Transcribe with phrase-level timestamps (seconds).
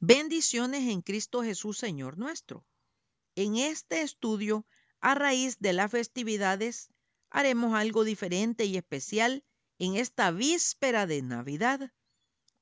[0.00, 2.64] Bendiciones en Cristo Jesús, Señor nuestro.
[3.34, 4.64] En este estudio,
[5.00, 6.92] a raíz de las festividades,
[7.30, 9.44] haremos algo diferente y especial
[9.80, 11.92] en esta víspera de Navidad.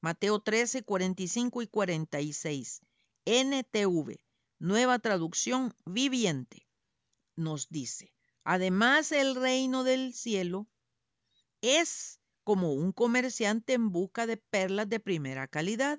[0.00, 2.80] Mateo 13, 45 y 46.
[3.26, 4.18] NTV,
[4.58, 6.66] nueva traducción viviente,
[7.34, 8.14] nos dice,
[8.44, 10.68] además el reino del cielo
[11.60, 15.98] es como un comerciante en busca de perlas de primera calidad.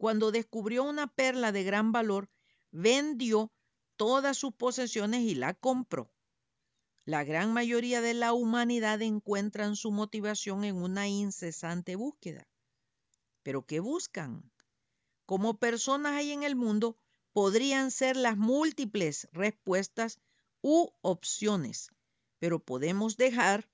[0.00, 2.30] Cuando descubrió una perla de gran valor,
[2.70, 3.52] vendió
[3.96, 6.10] todas sus posesiones y la compró.
[7.04, 12.48] La gran mayoría de la humanidad encuentran su motivación en una incesante búsqueda.
[13.42, 14.50] ¿Pero qué buscan?
[15.26, 16.96] Como personas hay en el mundo,
[17.34, 20.18] podrían ser las múltiples respuestas
[20.62, 21.90] u opciones,
[22.38, 23.68] pero podemos dejar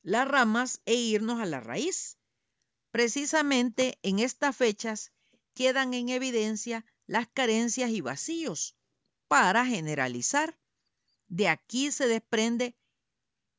[0.00, 2.16] las ramas e irnos a la raíz.
[2.92, 5.12] Precisamente en estas fechas
[5.56, 8.76] quedan en evidencia las carencias y vacíos
[9.26, 10.58] para generalizar.
[11.28, 12.76] De aquí se desprende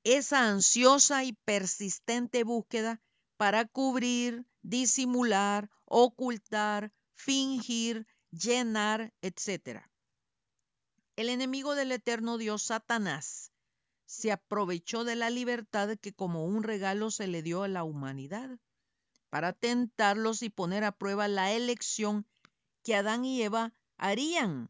[0.04, 3.02] esa ansiosa y persistente búsqueda
[3.36, 9.82] para cubrir, disimular, ocultar, fingir, llenar, etc.
[11.16, 13.52] El enemigo del eterno Dios, Satanás,
[14.06, 18.60] se aprovechó de la libertad que como un regalo se le dio a la humanidad
[19.30, 22.26] para tentarlos y poner a prueba la elección
[22.84, 24.70] que Adán y Eva harían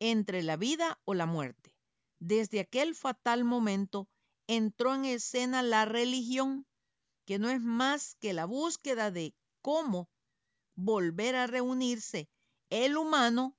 [0.00, 1.72] entre la vida o la muerte.
[2.18, 4.08] Desde aquel fatal momento
[4.46, 6.66] entró en escena la religión,
[7.24, 10.10] que no es más que la búsqueda de cómo
[10.74, 12.28] volver a reunirse
[12.70, 13.56] el humano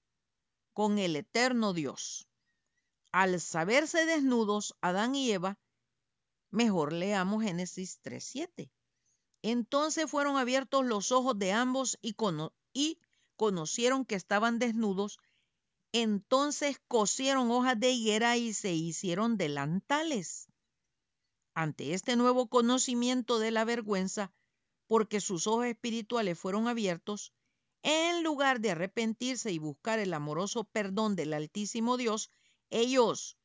[0.73, 2.27] con el eterno Dios.
[3.11, 5.59] Al saberse desnudos Adán y Eva,
[6.51, 8.71] mejor leamos Génesis 3.7.
[9.43, 12.15] Entonces fueron abiertos los ojos de ambos y,
[13.35, 15.19] conocieron que estaban desnudos.
[15.91, 20.47] Entonces cosieron hojas de higuera y se hicieron delantales.
[21.53, 24.31] Ante este nuevo conocimiento de la vergüenza,
[24.87, 27.33] porque sus ojos espirituales fueron abiertos,
[27.81, 32.31] en lugar de arrepentirse y buscar el amoroso perdón del Altísimo Dios,
[32.69, 33.37] ellos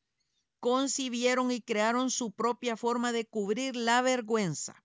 [0.61, 4.85] concibieron y crearon su propia forma de cubrir la vergüenza.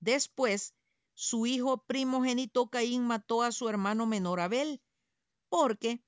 [0.00, 0.74] Después,
[1.14, 4.80] su hijo primogénito Caín mató a su hermano menor Abel,
[5.48, 6.02] porque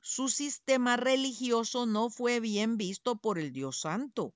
[0.00, 4.34] su sistema religioso no fue bien visto por el Dios Santo.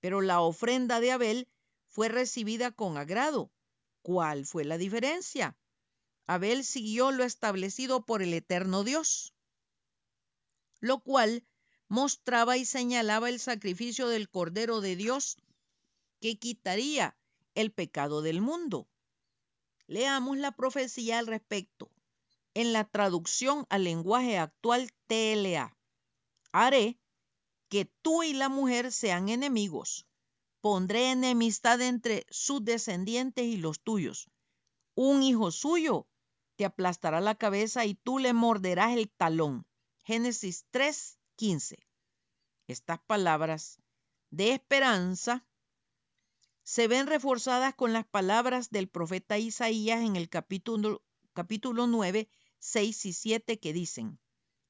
[0.00, 1.48] Pero la ofrenda de Abel
[1.88, 3.52] fue recibida con agrado.
[4.02, 5.56] ¿Cuál fue la diferencia?
[6.26, 9.34] Abel siguió lo establecido por el eterno Dios,
[10.80, 11.46] lo cual
[11.88, 15.36] mostraba y señalaba el sacrificio del Cordero de Dios
[16.20, 17.16] que quitaría
[17.54, 18.88] el pecado del mundo.
[19.86, 21.90] Leamos la profecía al respecto.
[22.54, 25.76] En la traducción al lenguaje actual TLA,
[26.52, 26.98] haré
[27.68, 30.06] que tú y la mujer sean enemigos.
[30.60, 34.30] Pondré enemistad entre sus descendientes y los tuyos.
[34.94, 36.06] Un hijo suyo
[36.56, 39.66] te aplastará la cabeza y tú le morderás el talón.
[40.04, 41.78] Génesis 3, 15.
[42.68, 43.78] Estas palabras
[44.30, 45.44] de esperanza
[46.64, 51.02] se ven reforzadas con las palabras del profeta Isaías en el capítulo,
[51.34, 54.18] capítulo 9, 6 y 7 que dicen,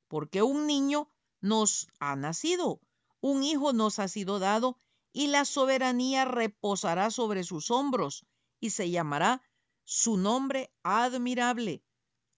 [0.09, 1.09] porque un niño
[1.41, 2.81] nos ha nacido,
[3.21, 4.77] un hijo nos ha sido dado
[5.12, 8.26] y la soberanía reposará sobre sus hombros
[8.59, 9.41] y se llamará
[9.84, 11.84] su nombre admirable,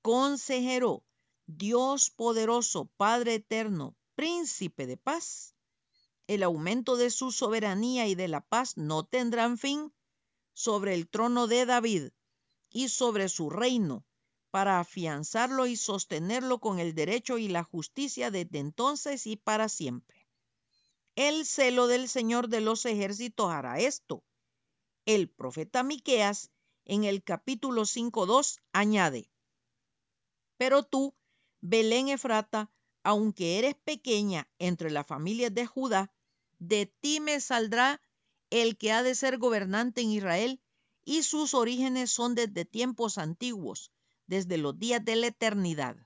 [0.02, 1.02] consejero,
[1.46, 5.55] Dios poderoso, Padre eterno, príncipe de paz.
[6.26, 9.92] El aumento de su soberanía y de la paz no tendrán fin
[10.54, 12.08] sobre el trono de David
[12.68, 14.04] y sobre su reino,
[14.50, 20.26] para afianzarlo y sostenerlo con el derecho y la justicia desde entonces y para siempre.
[21.14, 24.24] El celo del Señor de los ejércitos hará esto.
[25.04, 26.50] El profeta Miqueas
[26.84, 29.30] en el capítulo 5.2 añade,
[30.56, 31.14] Pero tú,
[31.60, 32.70] Belén Efrata,
[33.02, 36.12] aunque eres pequeña entre las familias de Judá,
[36.58, 38.00] de ti me saldrá
[38.50, 40.60] el que ha de ser gobernante en Israel,
[41.04, 43.92] y sus orígenes son desde tiempos antiguos,
[44.26, 45.96] desde los días de la eternidad.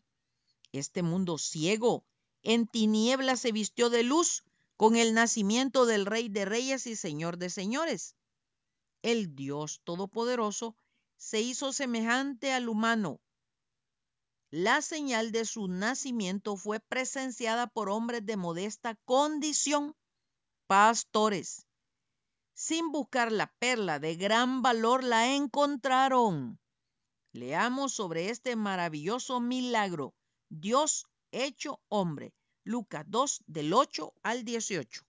[0.72, 2.04] Este mundo ciego,
[2.42, 4.44] en tinieblas se vistió de luz
[4.76, 8.14] con el nacimiento del Rey de Reyes y Señor de Señores.
[9.02, 10.76] El Dios Todopoderoso
[11.16, 13.20] se hizo semejante al humano.
[14.50, 19.94] La señal de su nacimiento fue presenciada por hombres de modesta condición,
[20.70, 21.66] pastores.
[22.54, 26.60] Sin buscar la perla de gran valor la encontraron.
[27.32, 30.14] Leamos sobre este maravilloso milagro,
[30.48, 32.32] Dios hecho hombre.
[32.62, 35.02] Lucas 2 del 8 al 18.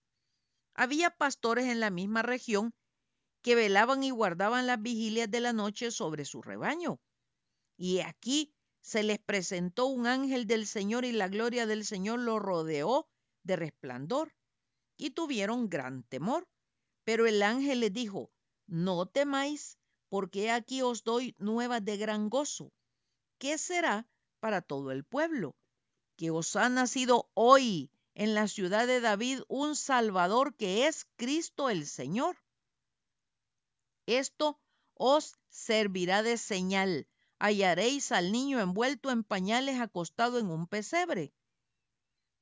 [0.74, 2.74] Había pastores en la misma región
[3.40, 6.98] que velaban y guardaban las vigilias de la noche sobre su rebaño.
[7.76, 12.40] Y aquí se les presentó un ángel del Señor y la gloria del Señor lo
[12.40, 13.06] rodeó
[13.44, 14.32] de resplandor
[15.02, 16.48] y tuvieron gran temor.
[17.04, 18.30] Pero el ángel les dijo,
[18.66, 19.78] no temáis,
[20.08, 22.72] porque aquí os doy nuevas de gran gozo,
[23.38, 24.06] ¿Qué será
[24.38, 25.56] para todo el pueblo,
[26.16, 31.70] que os ha nacido hoy en la ciudad de David un Salvador que es Cristo
[31.70, 32.36] el Señor.
[34.06, 34.60] Esto
[34.94, 37.08] os servirá de señal.
[37.38, 41.32] Hallaréis al niño envuelto en pañales acostado en un pesebre.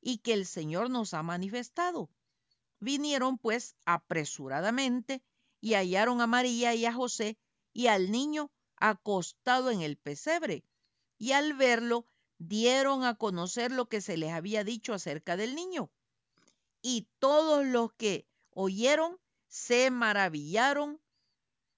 [0.00, 2.10] y que el Señor nos ha manifestado.
[2.80, 5.22] Vinieron pues apresuradamente
[5.60, 7.38] y hallaron a María y a José
[7.72, 10.64] y al niño acostado en el pesebre,
[11.18, 12.06] y al verlo
[12.38, 15.90] dieron a conocer lo que se les había dicho acerca del niño.
[16.82, 21.00] Y todos los que oyeron se maravillaron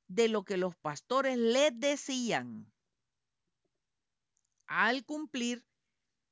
[0.09, 2.73] de lo que los pastores les decían.
[4.67, 5.65] Al cumplir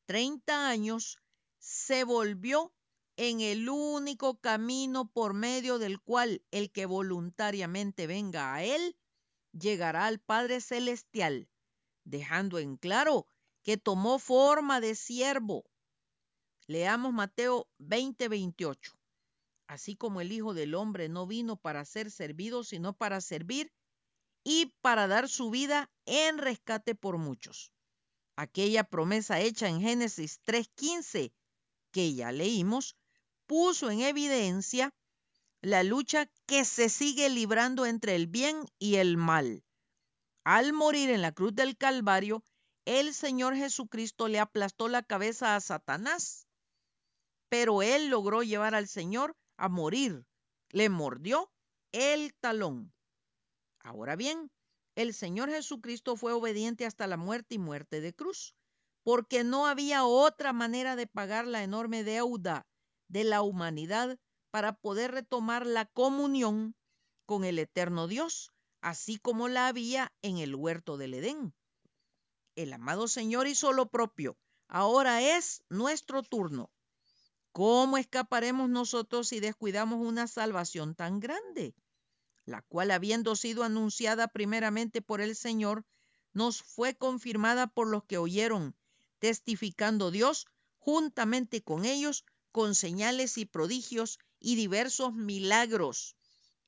[0.06, 1.19] 30 años,
[1.67, 2.73] se volvió
[3.17, 8.97] en el único camino por medio del cual el que voluntariamente venga a él
[9.51, 11.49] llegará al Padre Celestial,
[12.05, 13.27] dejando en claro
[13.65, 15.65] que tomó forma de siervo.
[16.69, 18.97] Leamos Mateo 20, 28.
[19.67, 23.73] Así como el Hijo del Hombre no vino para ser servido, sino para servir
[24.45, 27.73] y para dar su vida en rescate por muchos.
[28.37, 31.33] Aquella promesa hecha en Génesis 3.15,
[31.97, 32.95] que ya leímos,
[33.47, 34.93] puso en evidencia
[35.63, 39.65] la lucha que se sigue librando entre el bien y el mal.
[40.45, 42.45] Al morir en la cruz del Calvario,
[42.85, 46.47] el Señor Jesucristo le aplastó la cabeza a Satanás,
[47.49, 50.27] pero él logró llevar al Señor a morir.
[50.69, 51.51] Le mordió
[51.93, 52.93] el talón.
[53.81, 54.51] Ahora bien,
[54.97, 58.55] el Señor Jesucristo fue obediente hasta la muerte y muerte de cruz,
[59.06, 62.67] porque no había otra manera de pagar la enorme deuda
[63.06, 64.19] de la humanidad
[64.50, 66.75] para poder retomar la comunión
[67.25, 68.50] con el eterno Dios,
[68.81, 71.55] así como la había en el huerto del Edén.
[72.56, 74.37] El amado Señor hizo lo propio.
[74.67, 76.73] Ahora es nuestro turno.
[77.52, 81.76] ¿Cómo escaparemos nosotros si descuidamos una salvación tan grande?
[82.44, 85.85] La cual, habiendo sido anunciada primeramente por el Señor,
[86.32, 88.75] nos fue confirmada por los que oyeron,
[89.26, 90.46] testificando Dios
[90.78, 96.14] juntamente con ellos con señales y prodigios y diversos milagros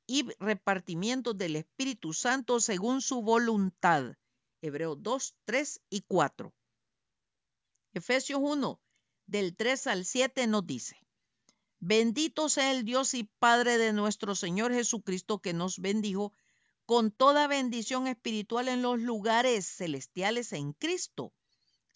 [0.08, 4.16] y repartimientos del Espíritu Santo según su voluntad
[4.60, 6.52] Hebreos 2, 3 y 4.
[7.94, 8.80] Efesios 1,
[9.26, 10.96] del 3 al 7 nos dice,
[11.78, 16.32] Bendito sea el Dios y Padre de nuestro Señor Jesucristo que nos bendijo
[16.86, 21.32] con toda bendición espiritual en los lugares celestiales en Cristo,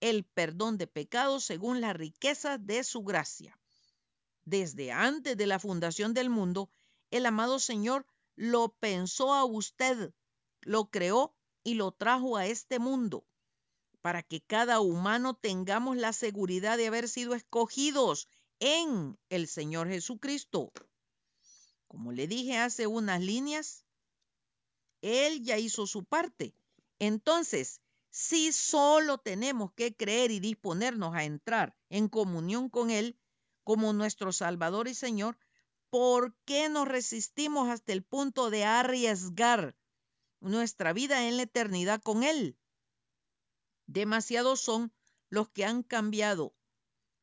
[0.00, 3.58] el perdón de pecados según la riqueza de su gracia.
[4.44, 6.70] Desde antes de la fundación del mundo,
[7.10, 10.12] el amado Señor lo pensó a usted,
[10.62, 11.34] lo creó
[11.64, 13.24] y lo trajo a este mundo
[14.06, 18.28] para que cada humano tengamos la seguridad de haber sido escogidos
[18.60, 20.72] en el Señor Jesucristo.
[21.88, 23.84] Como le dije hace unas líneas,
[25.02, 26.54] Él ya hizo su parte.
[27.00, 27.80] Entonces,
[28.16, 33.20] si solo tenemos que creer y disponernos a entrar en comunión con Él
[33.62, 35.36] como nuestro Salvador y Señor,
[35.90, 39.76] ¿por qué nos resistimos hasta el punto de arriesgar
[40.40, 42.56] nuestra vida en la eternidad con Él?
[43.86, 44.94] Demasiados son
[45.28, 46.54] los que han cambiado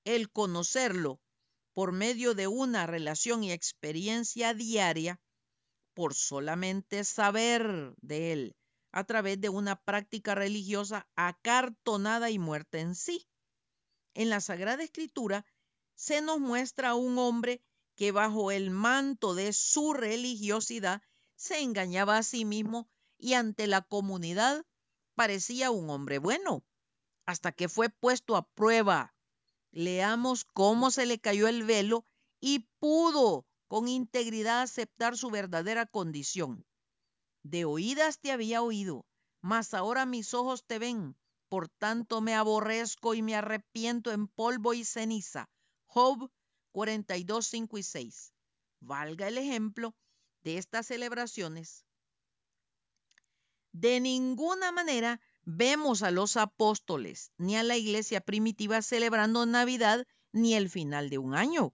[0.04, 1.20] el conocerlo
[1.74, 5.20] por medio de una relación y experiencia diaria
[5.96, 8.56] por solamente saber de él
[8.94, 13.28] a través de una práctica religiosa acartonada y muerta en sí.
[14.14, 15.46] En la Sagrada Escritura
[15.96, 17.64] se nos muestra a un hombre
[17.96, 21.02] que bajo el manto de su religiosidad
[21.36, 24.64] se engañaba a sí mismo y ante la comunidad
[25.16, 26.64] parecía un hombre bueno,
[27.26, 29.16] hasta que fue puesto a prueba.
[29.72, 32.06] Leamos cómo se le cayó el velo
[32.40, 36.64] y pudo con integridad aceptar su verdadera condición.
[37.44, 39.06] De oídas te había oído,
[39.42, 41.16] mas ahora mis ojos te ven.
[41.50, 45.50] Por tanto me aborrezco y me arrepiento en polvo y ceniza.
[45.86, 46.32] Job
[46.72, 48.34] 42, 5 y 6.
[48.80, 49.96] Valga el ejemplo
[50.42, 51.86] de estas celebraciones.
[53.72, 60.56] De ninguna manera vemos a los apóstoles ni a la iglesia primitiva celebrando Navidad ni
[60.56, 61.74] el final de un año.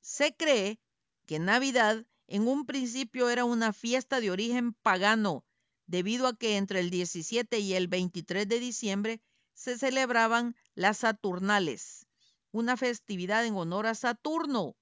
[0.00, 0.80] Se cree
[1.26, 5.44] que Navidad en un principio era una fiesta de origen pagano,
[5.86, 9.20] debido a que entre el 17 y el 23 de diciembre
[9.52, 12.06] se celebraban las Saturnales,
[12.52, 14.76] una festividad en honor a Saturno,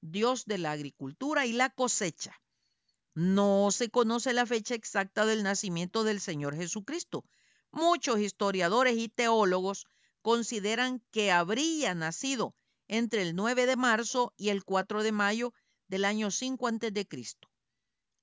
[0.00, 2.40] dios de la agricultura y la cosecha.
[3.14, 7.24] No se conoce la fecha exacta del nacimiento del Señor Jesucristo.
[7.72, 9.88] Muchos historiadores y teólogos
[10.22, 12.54] consideran que habría nacido
[12.86, 15.52] entre el 9 de marzo y el 4 de mayo
[15.92, 17.06] del año 5 a.C.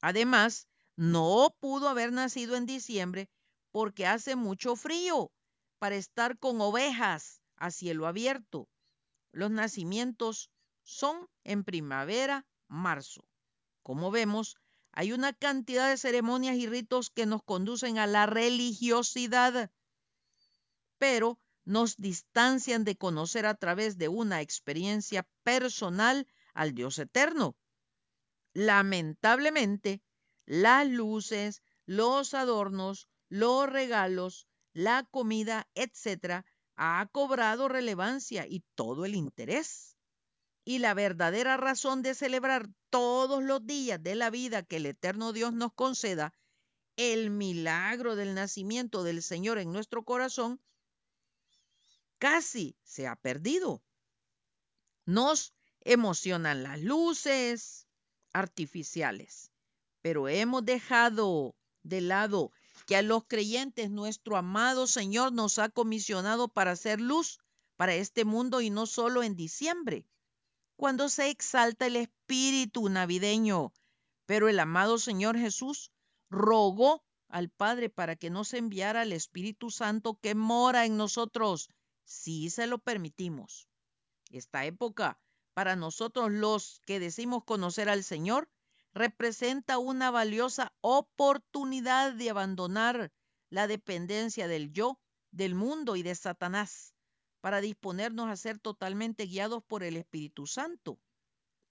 [0.01, 3.29] Además, no pudo haber nacido en diciembre
[3.69, 5.31] porque hace mucho frío
[5.77, 8.67] para estar con ovejas a cielo abierto.
[9.31, 10.49] Los nacimientos
[10.81, 13.23] son en primavera, marzo.
[13.83, 14.57] Como vemos,
[14.91, 19.69] hay una cantidad de ceremonias y ritos que nos conducen a la religiosidad,
[20.97, 27.55] pero nos distancian de conocer a través de una experiencia personal al Dios eterno.
[28.53, 30.01] Lamentablemente,
[30.45, 39.15] las luces, los adornos, los regalos, la comida, etcétera, ha cobrado relevancia y todo el
[39.15, 39.97] interés.
[40.63, 45.33] Y la verdadera razón de celebrar todos los días de la vida que el eterno
[45.33, 46.33] Dios nos conceda,
[46.95, 50.61] el milagro del nacimiento del Señor en nuestro corazón,
[52.17, 53.83] casi se ha perdido.
[55.05, 57.88] Nos emocionan las luces
[58.33, 59.51] artificiales,
[60.01, 62.51] pero hemos dejado de lado
[62.85, 67.39] que a los creyentes nuestro amado Señor nos ha comisionado para hacer luz
[67.77, 70.05] para este mundo y no solo en diciembre,
[70.75, 73.73] cuando se exalta el espíritu navideño.
[74.25, 75.91] Pero el amado Señor Jesús
[76.29, 81.69] rogó al Padre para que nos enviara el Espíritu Santo que mora en nosotros,
[82.03, 83.67] si se lo permitimos.
[84.31, 85.19] Esta época,
[85.59, 88.47] para nosotros los que decimos conocer al Señor,
[88.93, 93.11] representa una valiosa oportunidad de abandonar
[93.49, 95.01] la dependencia del yo,
[95.31, 96.93] del mundo y de Satanás,
[97.41, 100.97] para disponernos a ser totalmente guiados por el Espíritu Santo.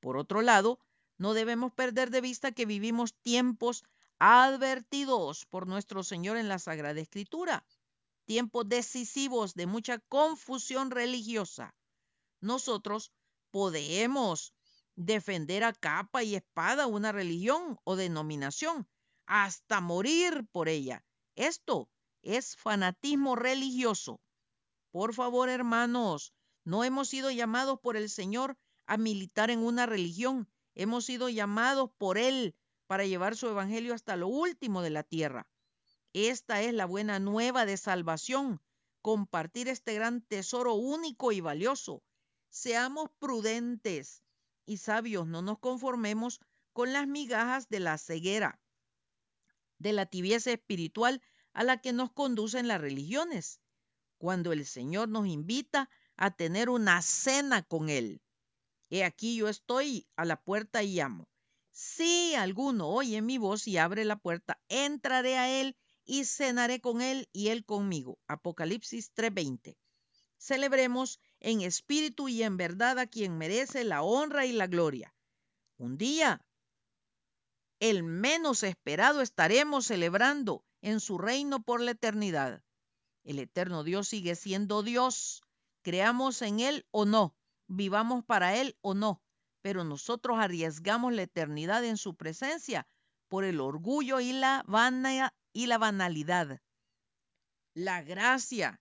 [0.01, 0.79] Por otro lado,
[1.17, 3.85] no debemos perder de vista que vivimos tiempos
[4.19, 7.65] advertidos por nuestro Señor en la Sagrada Escritura,
[8.27, 11.75] tiempos decisivos de mucha confusión religiosa.
[12.43, 13.13] Nosotros
[13.51, 14.55] podemos
[14.97, 18.89] defender a capa y espada una religión o denominación,
[19.27, 21.05] hasta morir por ella.
[21.37, 21.89] Esto
[22.23, 24.21] es fanatismo religioso.
[24.91, 26.33] Por favor, hermanos,
[26.65, 30.49] no hemos sido llamados por el Señor a militar en una religión.
[30.75, 35.49] Hemos sido llamados por Él para llevar su evangelio hasta lo último de la tierra.
[36.13, 38.61] Esta es la buena nueva de salvación,
[39.03, 42.03] compartir este gran tesoro único y valioso.
[42.49, 44.23] Seamos prudentes,
[44.67, 46.41] y sabios, no nos conformemos
[46.73, 48.61] con las migajas de la ceguera,
[49.79, 53.61] de la tibieza espiritual a la que nos conducen las religiones,
[54.19, 58.21] cuando el Señor nos invita a tener una cena con Él.
[58.91, 61.29] He aquí yo estoy a la puerta y llamo.
[61.71, 67.01] Si alguno oye mi voz y abre la puerta, entraré a Él y cenaré con
[67.01, 68.19] Él y Él conmigo.
[68.27, 69.77] Apocalipsis 3:20.
[70.39, 75.15] Celebremos en espíritu y en verdad a quien merece la honra y la gloria.
[75.77, 76.45] Un día,
[77.81, 82.63] el menos esperado, estaremos celebrando en su reino por la eternidad.
[83.25, 85.43] El eterno Dios sigue siendo Dios.
[85.83, 87.37] Creamos en Él o no,
[87.69, 89.23] vivamos para Él o no,
[89.63, 92.87] pero nosotros arriesgamos la eternidad en su presencia
[93.29, 94.65] por el orgullo y la,
[95.53, 96.61] y la banalidad.
[97.75, 98.81] la gracia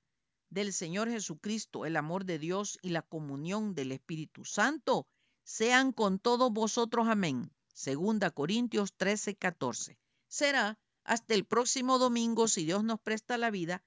[0.49, 5.07] del Señor Jesucristo, el amor de Dios y la comunión del Espíritu Santo
[5.43, 7.07] sean con todos vosotros.
[7.07, 7.51] Amén.
[7.73, 9.97] Segunda Corintios 13, 14.
[10.27, 13.83] Será hasta el próximo domingo, si Dios nos presta la vida,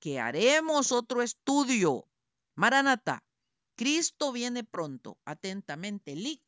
[0.00, 2.08] que haremos otro estudio.
[2.54, 3.24] Maranata,
[3.76, 5.18] Cristo viene pronto.
[5.24, 6.42] Atentamente, Lic.